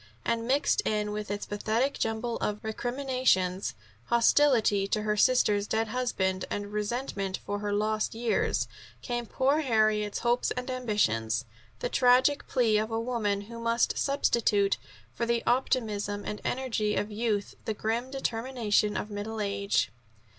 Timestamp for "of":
2.37-2.63, 12.79-12.89, 16.95-17.11, 18.97-19.11